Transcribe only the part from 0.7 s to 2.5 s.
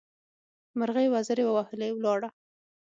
مرغۍ وزرې ووهلې؛ ولاړه.